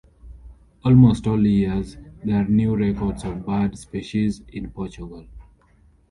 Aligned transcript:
Almost 0.83 1.27
all 1.27 1.45
years, 1.45 1.95
there 2.23 2.41
are 2.43 2.47
new 2.47 2.75
records 2.75 3.23
of 3.23 3.45
bird 3.45 3.77
species 3.77 4.41
in 4.47 4.71
Portugal. 4.71 5.27